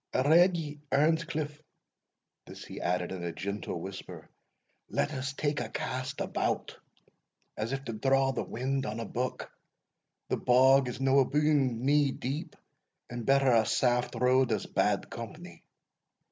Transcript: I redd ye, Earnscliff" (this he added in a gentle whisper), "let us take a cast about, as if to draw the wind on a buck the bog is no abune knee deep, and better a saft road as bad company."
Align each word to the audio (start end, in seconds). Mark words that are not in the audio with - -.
I 0.15 0.23
redd 0.27 0.57
ye, 0.57 0.79
Earnscliff" 0.91 1.61
(this 2.47 2.65
he 2.65 2.81
added 2.81 3.11
in 3.11 3.23
a 3.23 3.31
gentle 3.31 3.79
whisper), 3.79 4.31
"let 4.89 5.13
us 5.13 5.31
take 5.33 5.59
a 5.61 5.69
cast 5.69 6.21
about, 6.21 6.75
as 7.55 7.71
if 7.71 7.83
to 7.85 7.93
draw 7.93 8.31
the 8.31 8.41
wind 8.41 8.87
on 8.87 8.99
a 8.99 9.05
buck 9.05 9.51
the 10.27 10.37
bog 10.37 10.87
is 10.89 10.99
no 10.99 11.19
abune 11.19 11.85
knee 11.85 12.11
deep, 12.11 12.55
and 13.11 13.27
better 13.27 13.51
a 13.51 13.63
saft 13.63 14.15
road 14.15 14.51
as 14.51 14.65
bad 14.65 15.11
company." 15.11 15.63